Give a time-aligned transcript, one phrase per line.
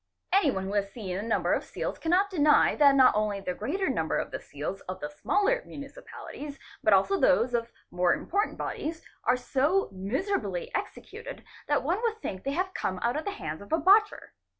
[0.33, 3.87] Anyone who has seen a number of seals cannot deny that not only the greater
[3.87, 9.05] number of the seals of the smaller municipalities but also those of more important§ bodies
[9.25, 13.61] are so miserably executed that one would think they have come— out of the hands
[13.61, 14.33] of a botcher.